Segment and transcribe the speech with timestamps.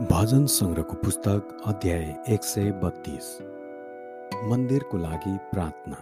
[0.00, 3.26] भजन सङ्ग्रहको पुस्तक अध्याय एक सय बत्तिस।
[4.50, 5.96] मन्दिरको लागि प्रार्थना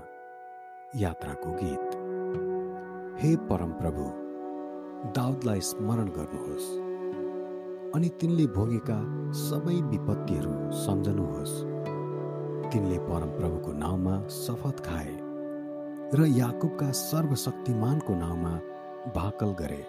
[0.96, 1.96] यात्राको गीत।
[3.22, 4.04] हे परमप्रभु
[5.18, 6.68] दाउदलाई स्मरण गर्नुहोस्
[7.96, 9.00] अनि तिनले भोगेका
[9.42, 10.54] सबै विपत्तिहरू
[10.84, 11.58] सम्झनुहोस्।
[12.70, 15.18] तिनले परमप्रभुको नाउँमा शपथ खाए
[16.14, 18.56] र याकुबका सर्वशक्तिमानको नाउँमा
[19.14, 19.84] भाकल गरे।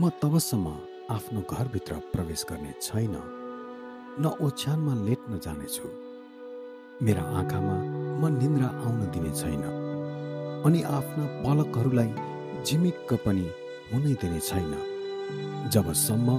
[0.00, 0.76] म तबसम्म
[1.10, 3.12] आफ्नो घरभित्र प्रवेश गर्ने छैन
[4.20, 5.88] न ओछ्यानमा लेट्न जानेछु।
[7.06, 7.76] मेरा आँखामा
[8.20, 9.62] म निन्द्रा आउन दिने छैन
[10.66, 12.10] अनि आफ्ना पलकहरूलाई
[12.64, 13.46] झिमिक्क पनि
[13.92, 14.72] हुनै दिने छैन।
[15.72, 16.38] जबसम्म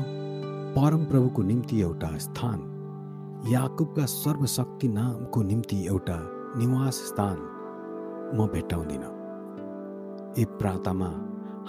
[0.76, 2.60] परमप्रभुको निम्ति एउटा स्थान
[3.50, 6.18] याकुबका सर्वशक्ति नामको निम्ति एउटा
[6.60, 7.38] निवास स्थान
[8.36, 9.04] म भेट्टाउँदिन।
[10.40, 11.10] ए प्रातामा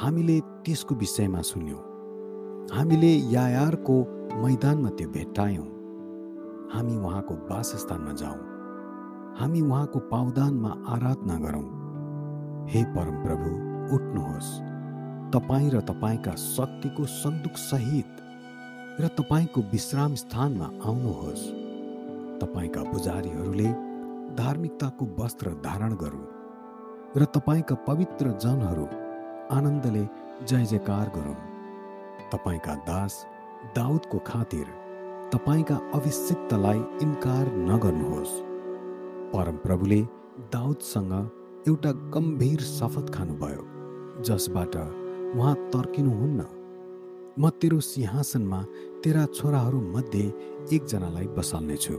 [0.03, 1.88] हामीले त्यसको विषयमा सुन्यौँ।
[2.72, 3.94] हामीले यायारको
[4.42, 5.69] मैदानमा त्यो भेट्टायौँ।
[6.72, 8.41] हामी उहाँको वासस्थानमा जाउँ
[9.38, 11.69] हामी उहाँको पावदानमा आराधना गरौँ।
[12.69, 13.48] हे परमप्रभु
[13.94, 14.50] उठ्नुहोस्।
[15.33, 18.12] तपाईँ र तपाईँका शक्तिको सन्दुक सहित
[19.00, 21.50] र तपाईँको विश्राम स्थानमा आउनुहोस्।
[22.42, 23.70] तपाईँका पुजारीहरूले
[24.36, 26.27] धार्मिकताको वस्त्र धारण गरौँ
[27.16, 28.86] र तपाईँका पवित्र जनहरू
[29.56, 30.08] आनन्दले
[30.44, 31.36] जय जयकार गरौँ
[32.33, 33.15] तपाईँका दास
[33.77, 34.67] दाउदको खातिर
[35.33, 38.34] तपाईँका अभिषिक्तलाई इन्कार नगर्नुहोस्।
[39.33, 40.01] परमप्रभुले
[40.53, 41.12] दाउदसँग
[41.69, 43.62] एउटा गम्भीर शपथ खानुभयो
[44.27, 44.77] जसबाट
[45.37, 46.47] उहाँ तर्किनुहुन्न।
[47.41, 48.61] म तेरो सिंहासनमा
[49.05, 50.25] तेरा छोराहरू मध्ये
[50.73, 51.97] एकजनालाई बसाल्नेछु।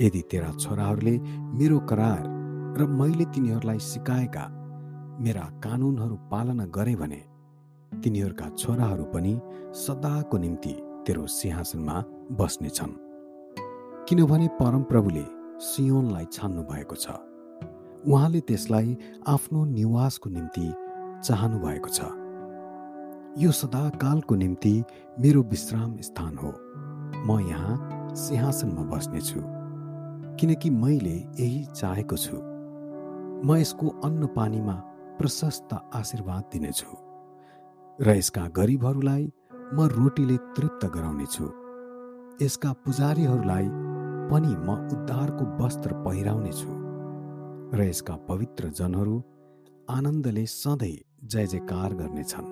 [0.00, 1.18] यदि तेरा छोराहरूले
[1.58, 2.22] मेरो करार
[2.78, 4.44] र मैले तिनीहरूलाई सिकाएका
[5.20, 7.20] मेरा कानुनहरू पालना गरे भने
[8.00, 9.40] तिनीहरूका छोराहरू पनि
[9.74, 12.92] सदाको निम्ति तेरो सिंहासनमा बस्नेछन्।
[14.08, 15.24] किनभने परमप्रभुले
[15.60, 17.10] सियोनलाई छान्नु भएको छ।
[18.08, 20.74] उहाँले त्यसलाई आफ्नो निवासको निम्ति
[21.24, 22.00] चाहनु भएको छ।
[23.42, 24.84] यो सदाकालको निम्ति
[25.20, 26.52] मेरो विश्राम स्थान हो।
[27.26, 29.40] म यहाँ सिंहासनमा बस्नेछु।
[30.40, 32.36] किनकि मैले यही चाहेको छु।
[33.46, 34.72] म यसको अन्न पानीमा
[35.18, 37.11] प्रशस्त आशीर्वाद दिनेछु।
[38.00, 39.24] र यसका गरिबहरूलाई
[39.76, 41.46] म रोटीले तृप्त गराउनेछु।
[42.42, 43.66] यसका पुजारीहरूलाई
[44.30, 46.70] पनि म उद्धारको वस्त्र पहिराउनेछु।
[47.76, 49.16] र यसका पवित्र जनहरू
[49.88, 52.48] आनन्दले सधैँ जय जयकार गर्नेछन्।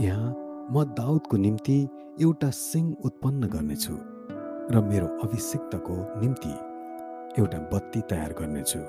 [0.00, 0.30] यहाँ
[0.72, 1.76] म दाउदको निम्ति
[2.20, 3.96] एउटा सिंह उत्पन्न गर्नेछु
[4.72, 6.54] र मेरो अभिषिक्तको निम्ति
[7.40, 8.80] एउटा बत्ती तयार गर्नेछु।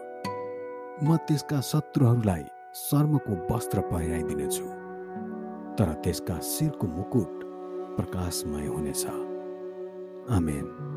[1.04, 2.44] म त्यसका शत्रुहरूलाई
[2.76, 4.83] शर्मको वस्त्र पहिराइदिनेछु।
[5.78, 7.40] तरह इसका सिर को मुकुट
[7.98, 9.12] प्रकाशमय होने सा।
[10.36, 10.94] आमेन।